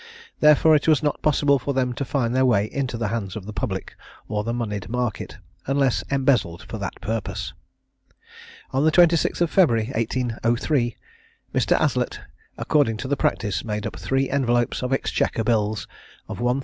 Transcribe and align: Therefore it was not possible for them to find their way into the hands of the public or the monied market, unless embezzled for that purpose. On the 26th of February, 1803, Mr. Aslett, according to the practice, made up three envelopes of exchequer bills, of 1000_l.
Therefore 0.39 0.75
it 0.75 0.87
was 0.87 1.03
not 1.03 1.21
possible 1.21 1.59
for 1.59 1.75
them 1.75 1.93
to 1.93 2.03
find 2.03 2.35
their 2.35 2.43
way 2.43 2.65
into 2.73 2.97
the 2.97 3.09
hands 3.09 3.35
of 3.35 3.45
the 3.45 3.53
public 3.53 3.95
or 4.27 4.43
the 4.43 4.51
monied 4.51 4.89
market, 4.89 5.37
unless 5.67 6.01
embezzled 6.09 6.63
for 6.63 6.79
that 6.79 6.99
purpose. 7.01 7.53
On 8.71 8.83
the 8.83 8.91
26th 8.91 9.41
of 9.41 9.51
February, 9.51 9.91
1803, 9.93 10.95
Mr. 11.53 11.77
Aslett, 11.79 12.17
according 12.57 12.97
to 12.97 13.07
the 13.07 13.15
practice, 13.15 13.63
made 13.63 13.85
up 13.85 13.95
three 13.99 14.27
envelopes 14.27 14.81
of 14.81 14.91
exchequer 14.91 15.43
bills, 15.43 15.87
of 16.27 16.39
1000_l. 16.39 16.59